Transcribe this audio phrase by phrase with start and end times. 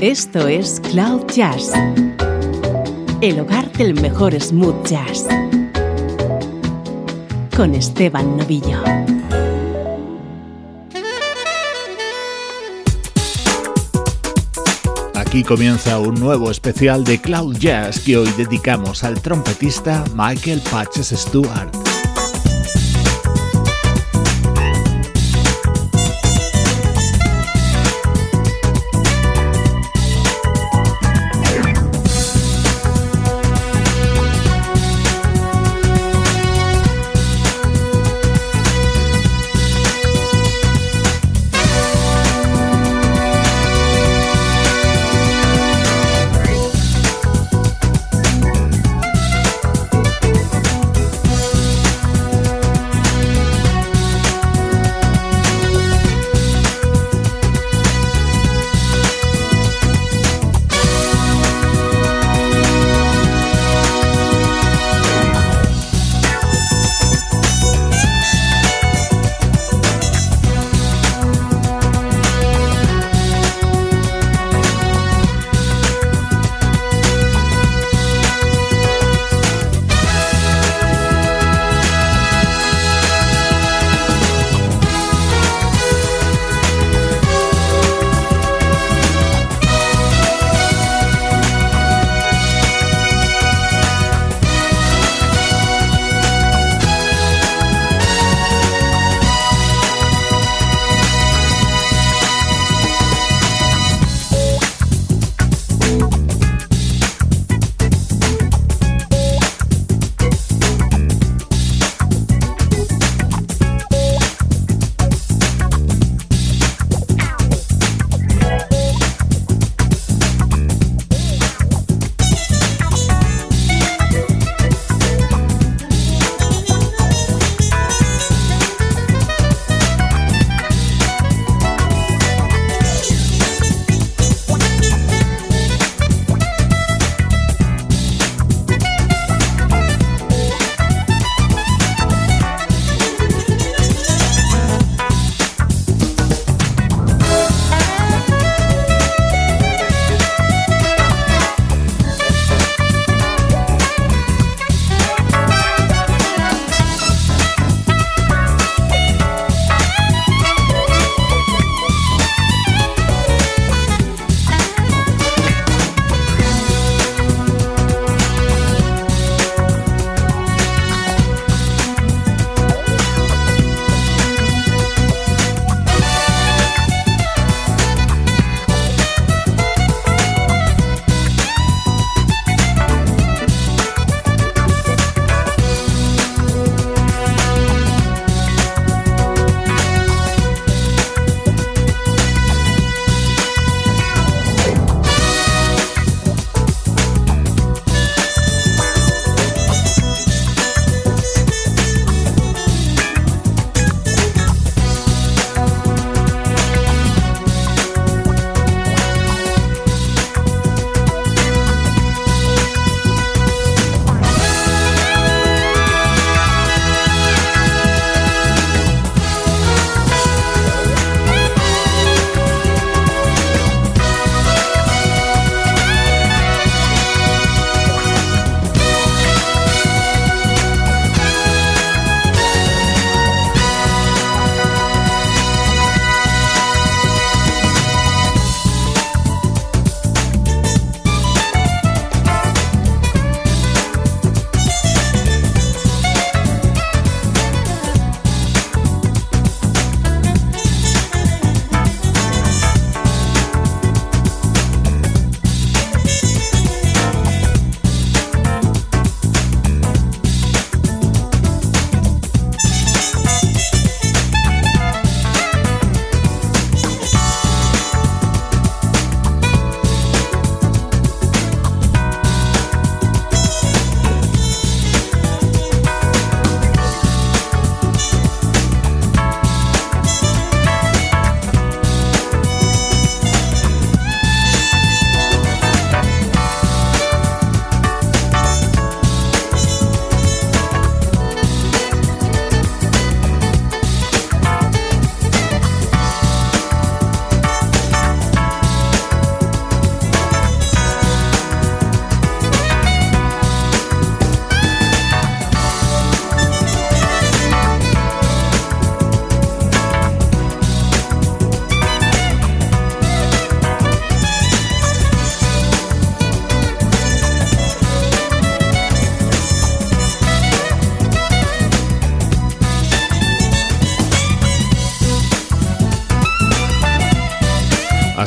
[0.00, 1.72] Esto es Cloud Jazz,
[3.20, 5.26] el hogar del mejor smooth jazz,
[7.56, 8.80] con Esteban Novillo.
[15.16, 21.08] Aquí comienza un nuevo especial de Cloud Jazz que hoy dedicamos al trompetista Michael Patches
[21.08, 21.77] Stewart.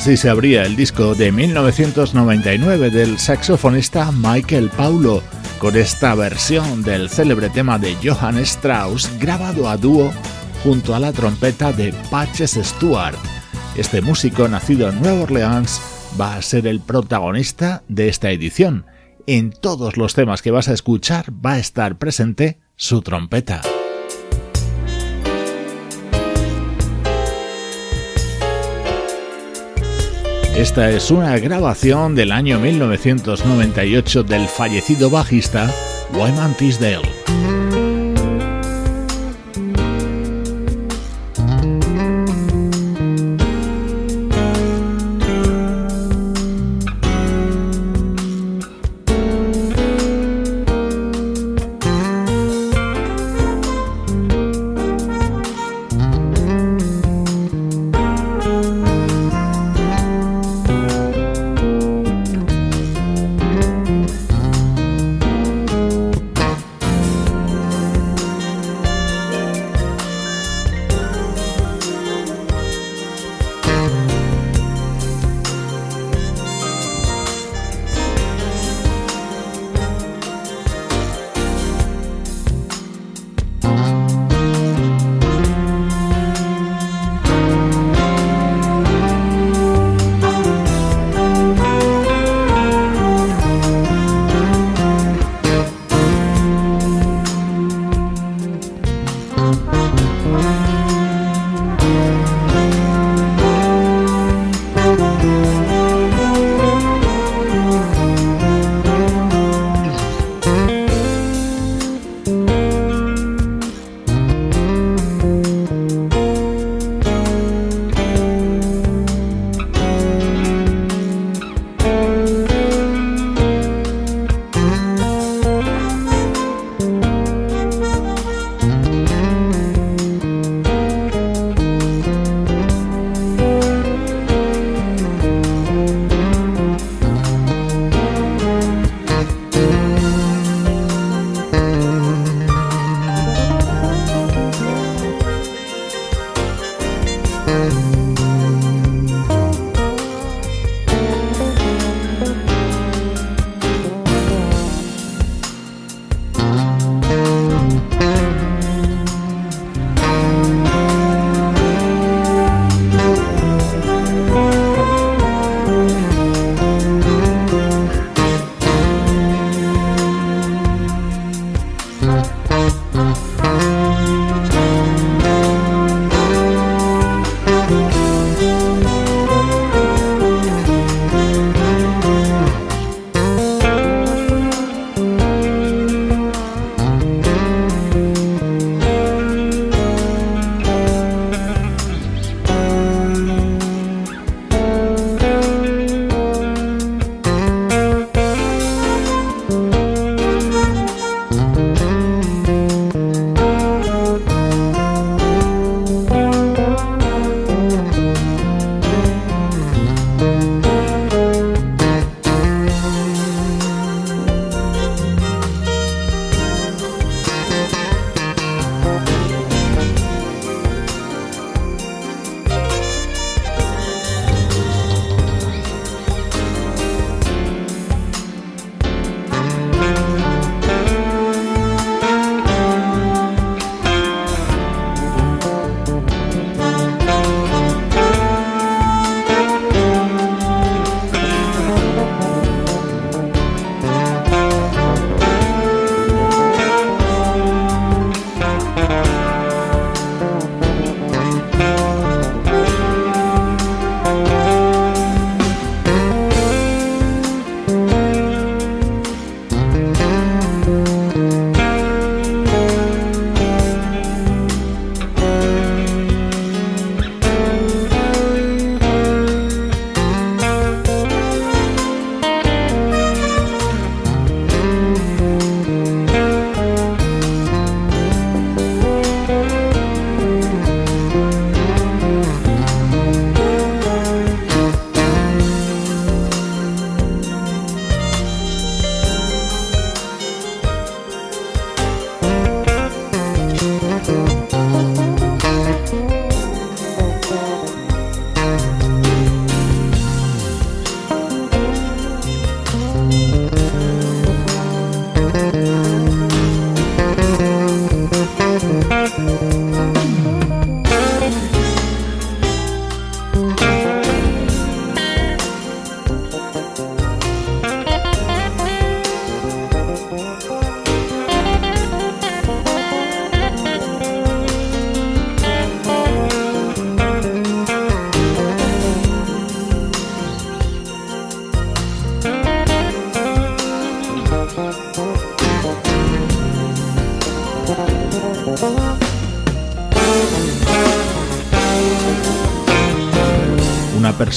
[0.01, 5.21] Así se abría el disco de 1999 del saxofonista Michael Paulo,
[5.59, 10.11] con esta versión del célebre tema de Johann Strauss grabado a dúo
[10.63, 13.15] junto a la trompeta de Patches Stewart.
[13.75, 15.79] Este músico nacido en Nueva Orleans
[16.19, 18.87] va a ser el protagonista de esta edición.
[19.27, 23.61] En todos los temas que vas a escuchar va a estar presente su trompeta.
[30.61, 35.73] Esta es una grabación del año 1998 del fallecido bajista
[36.13, 37.40] Wyman Tisdale.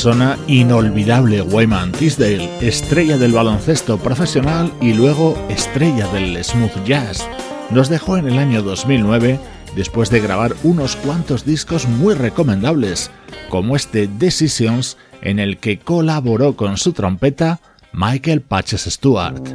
[0.05, 7.27] Persona inolvidable Wyman Tisdale, estrella del baloncesto profesional y luego estrella del smooth jazz.
[7.71, 9.41] Nos dejó en el año 2009
[9.75, 13.11] después de grabar unos cuantos discos muy recomendables,
[13.49, 17.61] como este Decisions en el que colaboró con su trompeta
[17.95, 19.54] Michael Patches Stewart.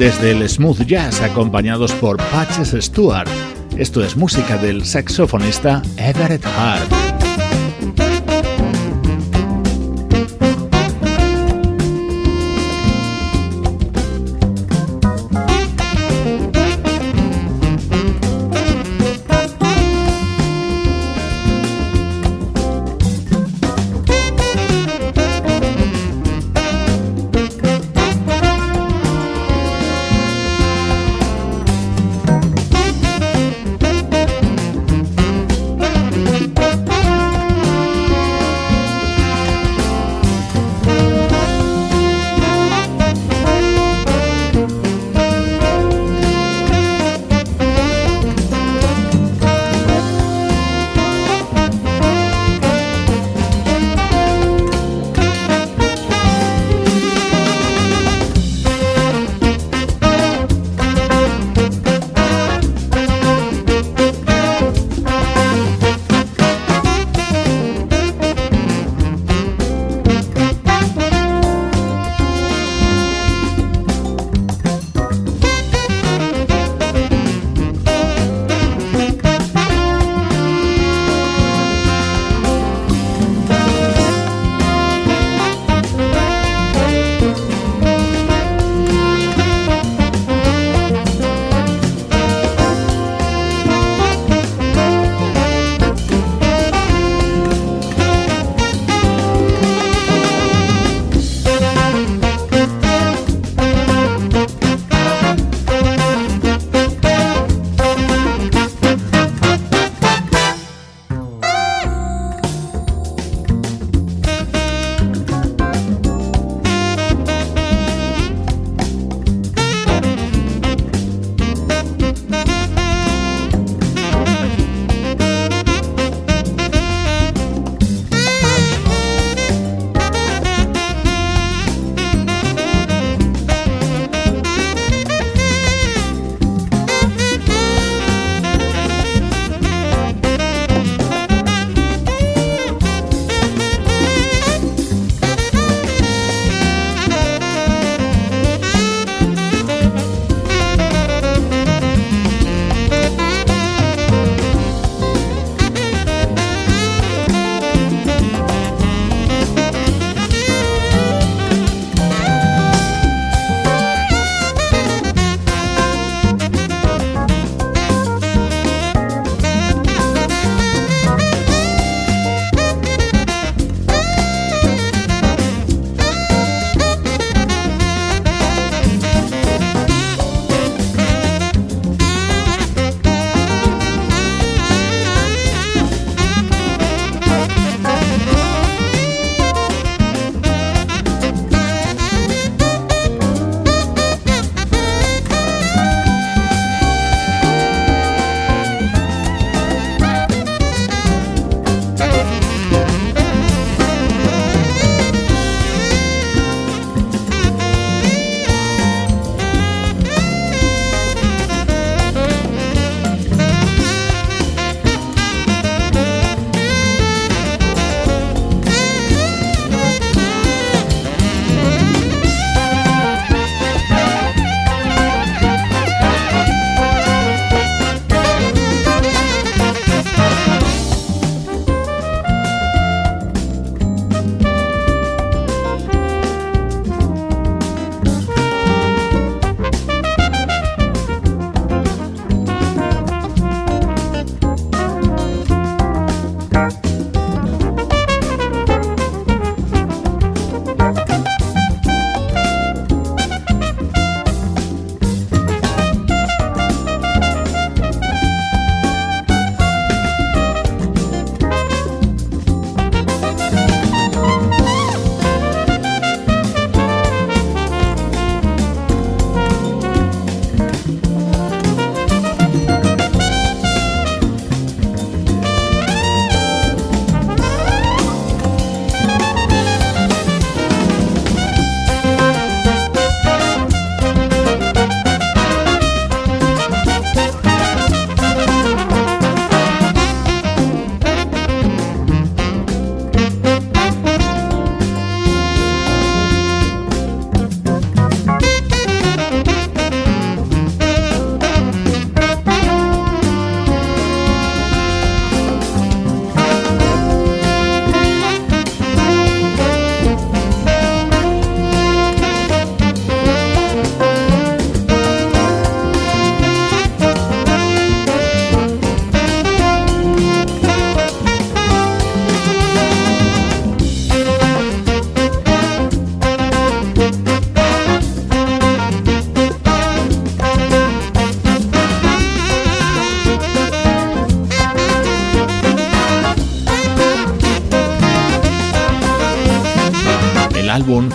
[0.00, 3.28] Grandes del smooth jazz acompañados por Patches Stewart.
[3.76, 7.19] Esto es música del saxofonista Everett Hart.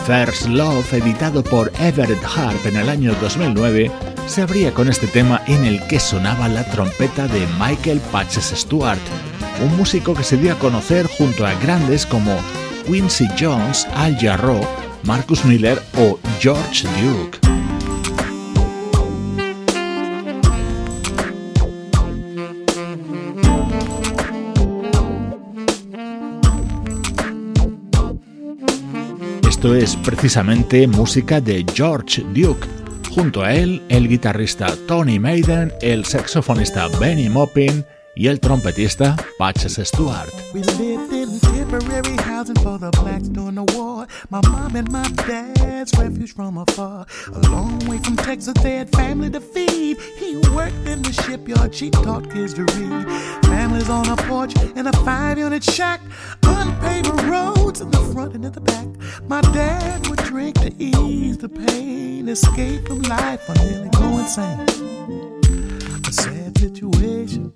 [0.05, 3.89] First Love, editado por Everett Harp en el año 2009,
[4.27, 8.99] se abría con este tema en el que sonaba la trompeta de Michael Patches Stewart,
[9.63, 12.37] un músico que se dio a conocer junto a grandes como
[12.85, 14.61] Quincy Jones, Al Jarreau,
[15.03, 17.44] Marcus Miller o George Duke.
[29.55, 32.67] Esto es precisamente música de George Duke.
[33.09, 39.79] Junto a él, el guitarrista Tony Maiden, el saxofonista Benny Maupin y el trompetista Patches
[39.81, 40.27] Stewart.
[42.35, 44.05] For the blacks during the war.
[44.29, 47.05] My mom and my dad's refuge from afar.
[47.33, 49.97] A long way from Texas, they had family to feed.
[50.17, 53.07] He worked in the shipyard, she taught kids to read.
[53.45, 56.01] Families on a porch in a five unit shack.
[56.43, 58.87] Unpaved roads in the front and in the back.
[59.29, 64.59] My dad would drink to ease the pain, escape from life, or nearly go insane.
[66.05, 67.53] A sad situation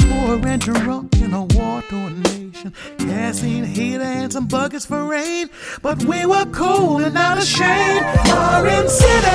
[0.00, 2.72] poor and drunk in a war torn nation.
[2.98, 5.50] Gasoline, heater, and some buckets for rain.
[5.82, 8.04] But we were cool and not ashamed.
[8.28, 9.26] Orange City.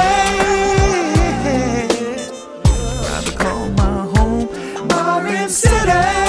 [3.09, 4.47] I to call my home
[4.91, 6.26] Orange City.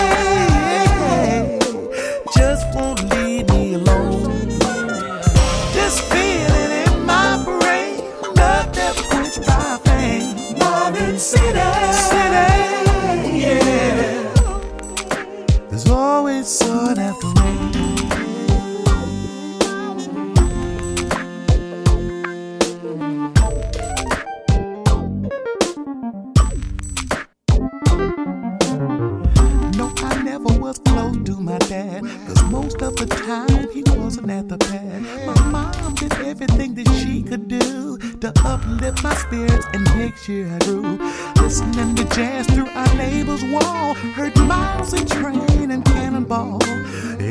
[31.58, 32.02] My dad.
[32.26, 35.02] Cause most of the time he wasn't at the pad.
[35.26, 40.48] My mom did everything that she could do to uplift my spirits and make sure
[40.48, 40.98] I grew.
[41.42, 43.94] Listening to jazz through our neighbor's wall.
[43.94, 46.62] Heard Miles and Train and Cannonball.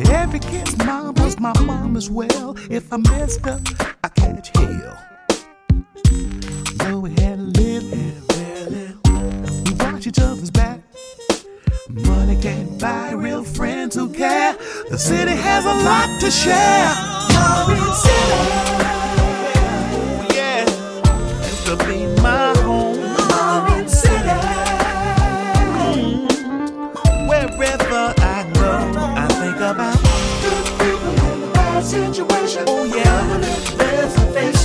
[0.10, 2.56] Every kid's mom was my mom as well.
[2.70, 3.62] If I messed up,
[4.04, 5.17] I catch hell.
[12.80, 14.56] Money real friends who care.
[14.90, 16.94] The city has a lot to share.
[18.04, 18.40] City.
[19.94, 20.66] Oh, yeah.
[21.66, 22.98] To be my home.
[23.88, 24.38] City.
[25.82, 26.28] Mm.
[27.28, 28.72] Wherever I go,
[29.16, 29.98] I think about
[30.44, 32.64] good people in bad situation.
[32.68, 32.86] Oh.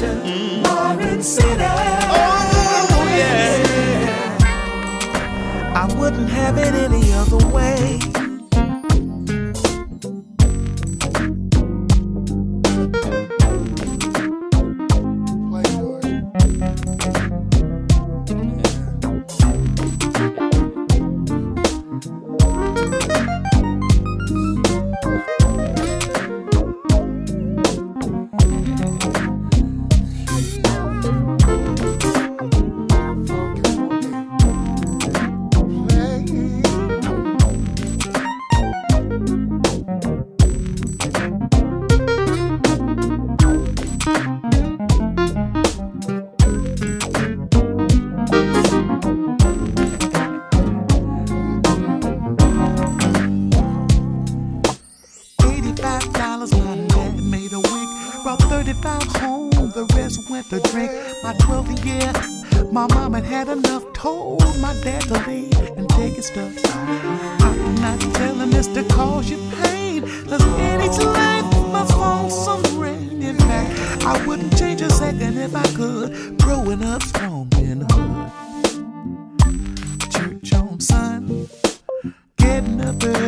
[0.03, 0.65] Mm.
[0.67, 1.49] Orange City.
[1.49, 3.63] Oh, yeah.
[5.75, 7.02] I wouldn't have it any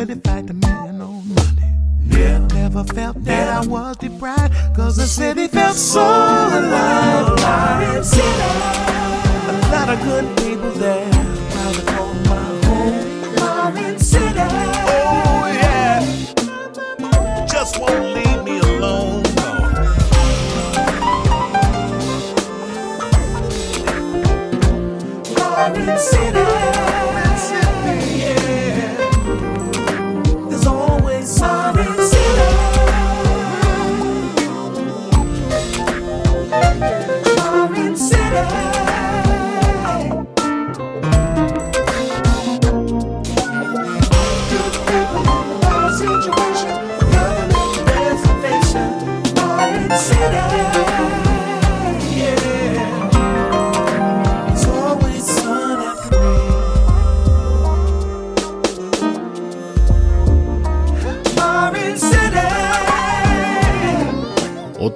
[0.05, 1.73] up early, fight the man on Monday.
[2.07, 7.39] Yeah, never felt that I was deprived, cause the city felt so alive.
[7.39, 8.25] Lion City.
[9.47, 11.09] A lot of good people there.
[11.51, 13.35] Proud to call my home.
[13.35, 14.47] Lion City.
[14.87, 15.99] Oh, yeah.
[17.47, 19.23] Just won't leave me alone.
[25.35, 26.54] Lion City.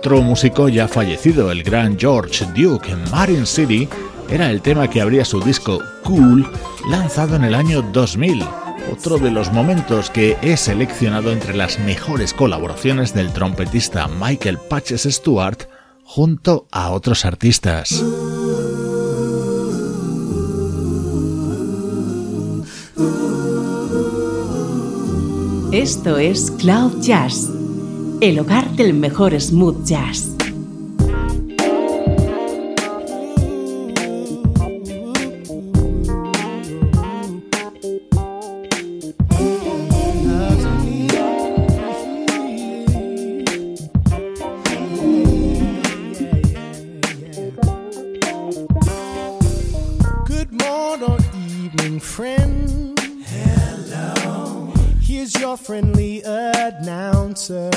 [0.10, 2.96] Otro músico ya fallecido, el gran George Duke.
[3.12, 3.88] Marine City
[4.28, 6.52] era el tema que abría su disco Cool,
[6.90, 8.44] lanzado en el año 2000
[8.92, 15.04] otro de los momentos que he seleccionado entre las mejores colaboraciones del trompetista Michael Patches
[15.04, 15.68] Stewart
[16.04, 18.04] junto a otros artistas.
[25.72, 27.52] Esto es Cloud Jazz,
[28.22, 30.36] el hogar del mejor smooth jazz.
[50.26, 53.00] Good morning, evening, friend.
[53.26, 54.49] Hello.
[55.10, 57.72] Here's your friendly announcer.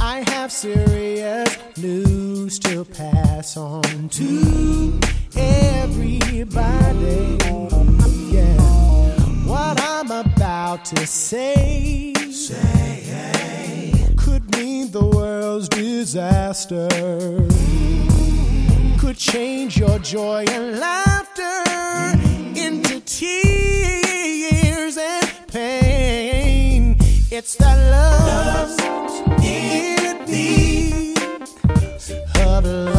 [0.00, 5.00] I have serious news to pass on to
[5.34, 7.38] everybody.
[8.30, 8.60] Yeah,
[9.48, 16.86] what I'm about to say, say could mean the world's disaster.
[19.00, 21.64] Could change your joy and laughter
[22.54, 23.75] into tears.
[28.56, 28.80] love
[29.42, 31.14] it be
[32.64, 32.95] of?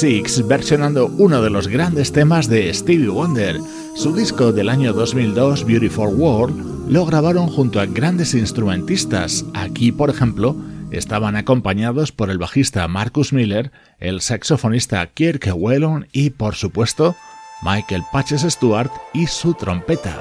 [0.00, 3.60] Six versionando uno de los grandes temas de Stevie Wonder.
[3.94, 9.44] Su disco del año 2002, Beautiful World, lo grabaron junto a grandes instrumentistas.
[9.52, 10.56] Aquí, por ejemplo,
[10.90, 17.14] estaban acompañados por el bajista Marcus Miller, el saxofonista Kirk Whelan y, por supuesto,
[17.62, 20.18] Michael Patches Stewart y su trompeta.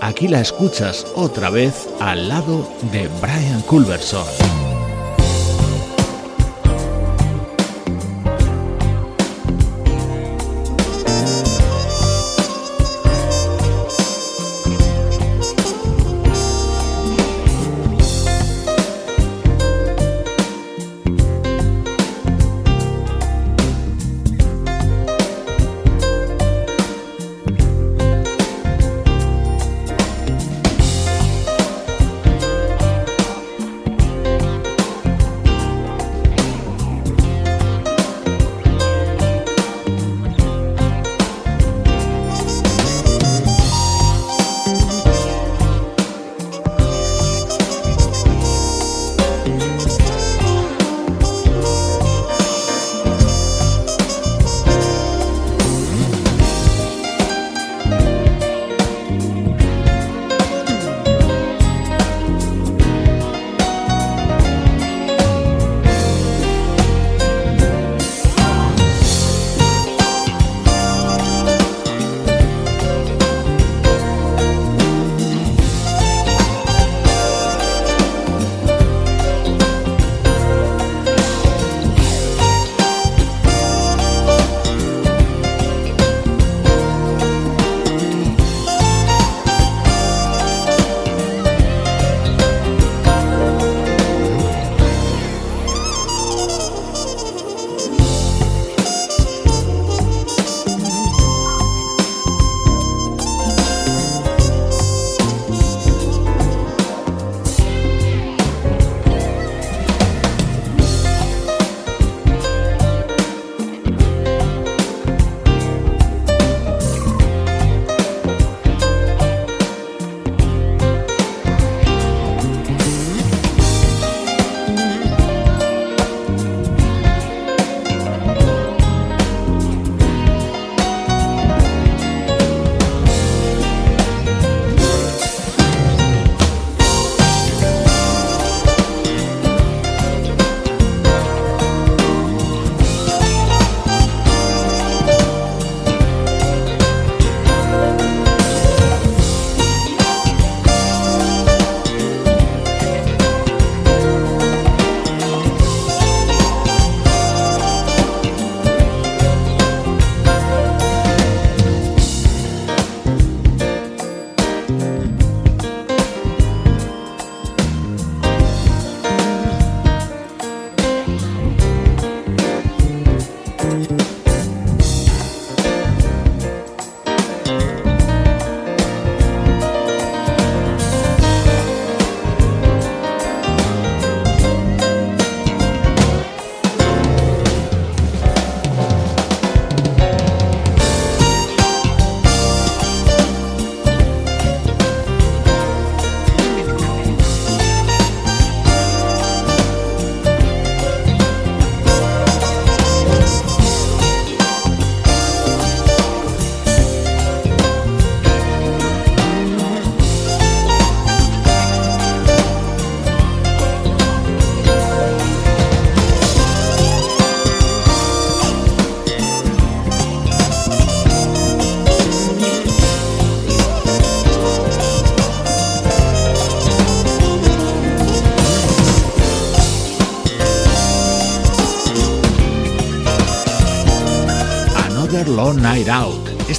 [0.00, 4.69] Aquí la escuchas otra vez al lado de Brian Culverson.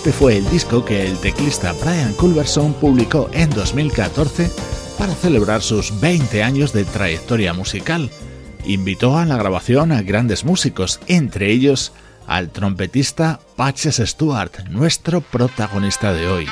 [0.01, 4.49] Este fue el disco que el teclista Brian Culverson publicó en 2014
[4.97, 8.09] para celebrar sus 20 años de trayectoria musical.
[8.65, 11.93] Invitó a la grabación a grandes músicos, entre ellos
[12.25, 16.47] al trompetista Patches Stewart, nuestro protagonista de hoy.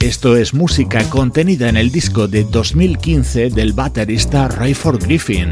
[0.00, 5.50] Esto es música contenida en el disco de 2015 del baterista Rayford Griffin.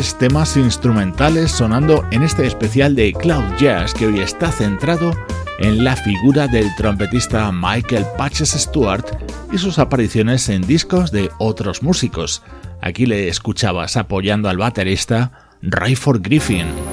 [0.00, 5.12] Temas instrumentales sonando en este especial de Cloud Jazz que hoy está centrado
[5.58, 9.04] en la figura del trompetista Michael Patches Stewart
[9.52, 12.42] y sus apariciones en discos de otros músicos.
[12.80, 16.91] Aquí le escuchabas apoyando al baterista Rayford Griffin.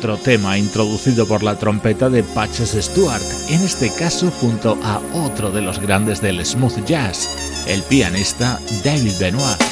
[0.00, 3.20] Otro tema introducido por la trompeta de Patches Stewart,
[3.50, 7.28] en este caso junto a otro de los grandes del smooth jazz,
[7.68, 9.69] el pianista David Benoit.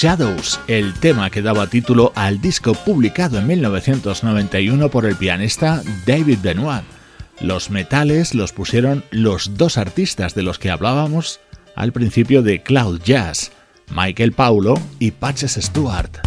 [0.00, 6.38] Shadows, el tema que daba título al disco publicado en 1991 por el pianista David
[6.40, 6.84] Benoit.
[7.40, 11.40] Los metales los pusieron los dos artistas de los que hablábamos
[11.74, 13.50] al principio de Cloud Jazz,
[13.90, 16.17] Michael Paulo y Patches Stewart.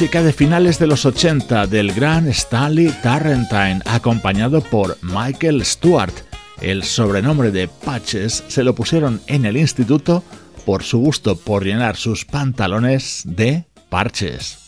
[0.00, 6.14] Música de finales de los 80 del gran Stanley Tarrantine, acompañado por Michael Stewart.
[6.62, 10.24] El sobrenombre de Patches se lo pusieron en el instituto
[10.64, 14.59] por su gusto por llenar sus pantalones de parches.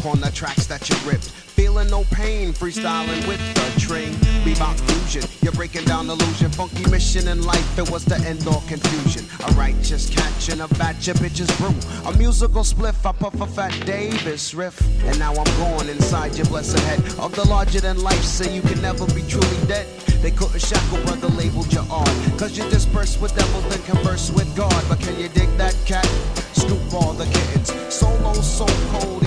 [0.00, 1.30] That you flip on the tracks that you ripped.
[1.30, 4.12] Feeling no pain, freestyling with the train.
[4.44, 6.50] Bebop fusion, you're breaking down illusion.
[6.50, 9.24] Funky mission in life, it was the end all confusion.
[9.46, 11.74] A righteous catch and a batch of bitches brew.
[12.10, 14.80] A musical spliff, I puff a fat Davis riff.
[15.04, 18.62] And now I'm going inside your blessed head of the larger than life, so you
[18.62, 19.86] can never be truly dead.
[20.22, 22.38] They couldn't shackle, brother, labeled you on.
[22.38, 24.84] Cause you disperse with devils and converse with God.
[24.88, 26.06] But can you dig that cat?
[26.52, 27.72] Scoop all the kittens.
[27.94, 29.22] Solo, so cold,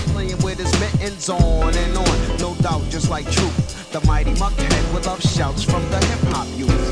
[0.56, 2.36] with his mittens on and on.
[2.38, 3.90] No doubt, just like truth.
[3.90, 6.83] The mighty muckhead with love shouts from the hip hop youth.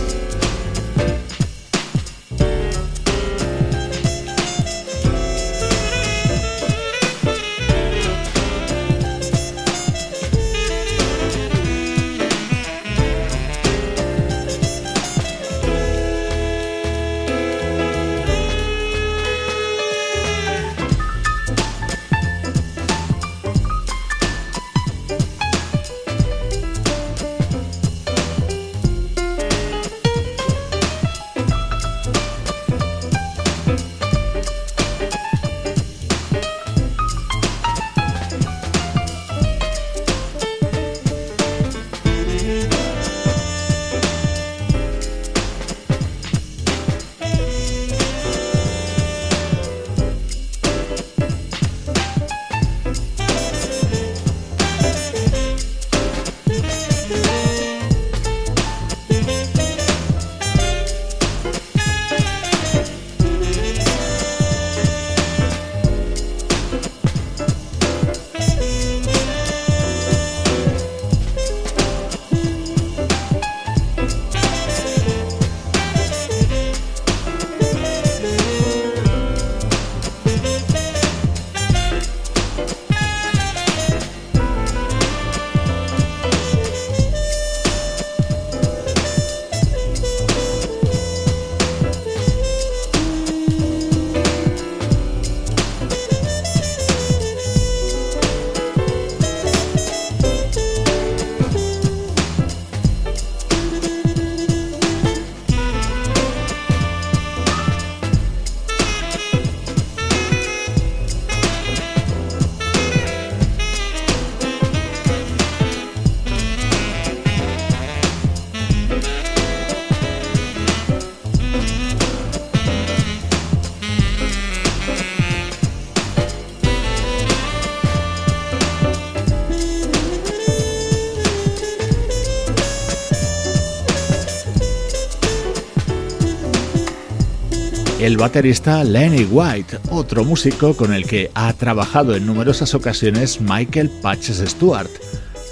[138.03, 143.93] El baterista Lenny White, otro músico con el que ha trabajado en numerosas ocasiones Michael
[144.03, 144.91] Patches Stewart.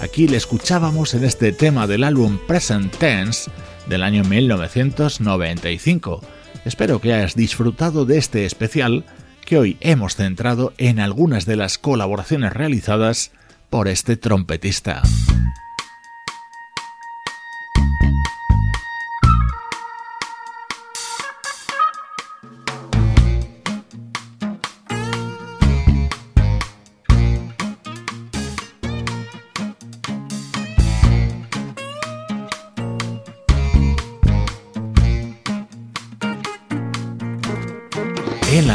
[0.01, 3.49] Aquí le escuchábamos en este tema del álbum Present Tense
[3.87, 6.19] del año 1995.
[6.65, 9.05] Espero que hayas disfrutado de este especial
[9.45, 13.31] que hoy hemos centrado en algunas de las colaboraciones realizadas
[13.69, 15.03] por este trompetista.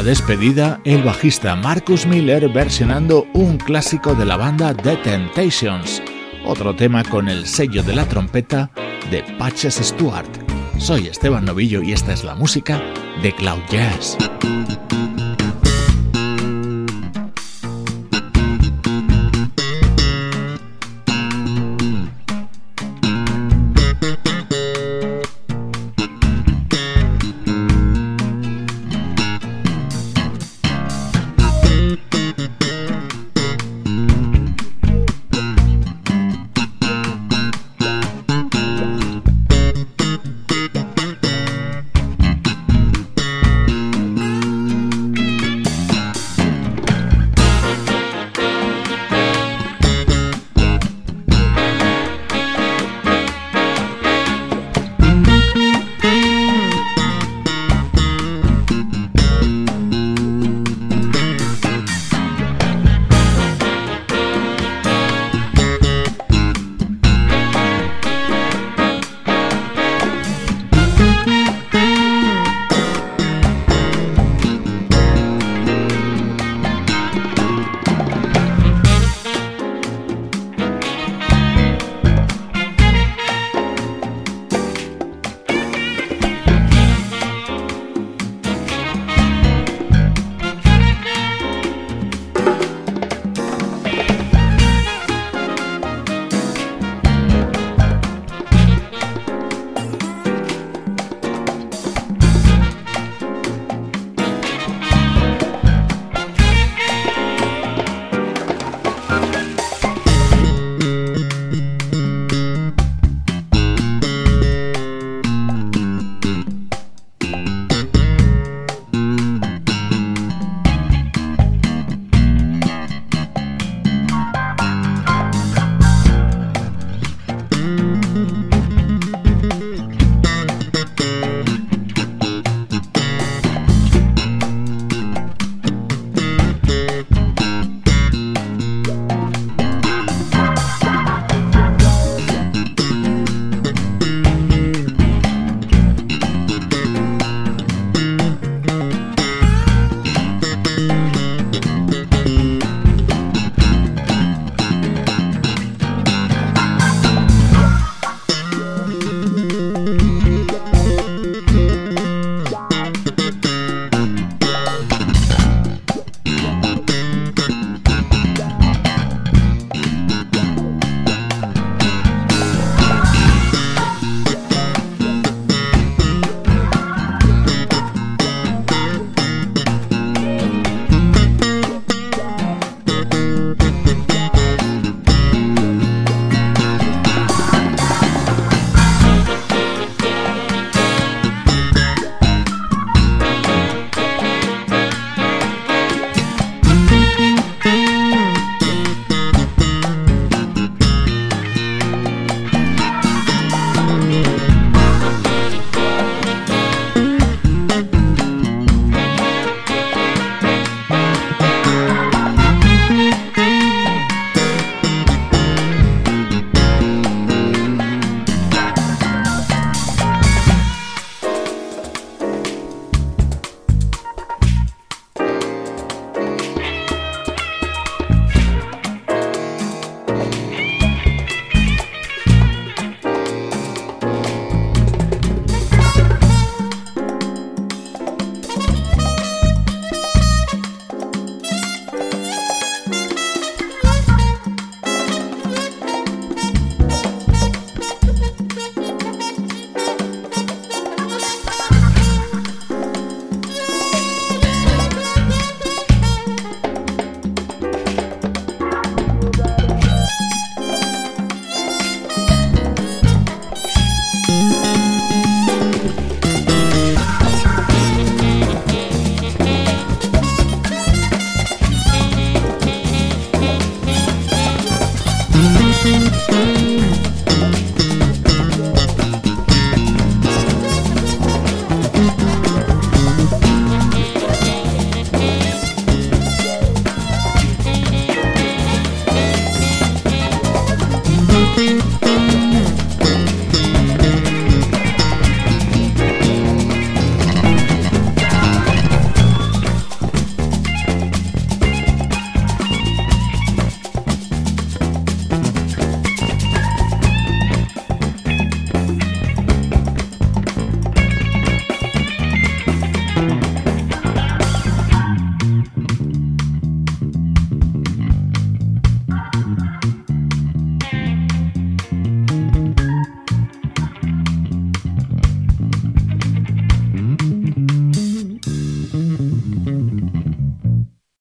[0.06, 6.00] Despedida, el bajista Marcus Miller versionando un clásico de la banda The Temptations,
[6.44, 8.70] otro tema con el sello de la trompeta
[9.10, 10.30] de Patches Stewart.
[10.78, 12.80] Soy Esteban Novillo y esta es la música
[13.20, 14.16] de Cloud Jazz.